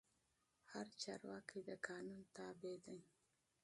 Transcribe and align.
هر 0.71 0.87
چارواکی 1.01 1.59
د 1.65 1.69
قانون 1.87 2.21
تابع 2.35 2.75
دی 2.85 2.99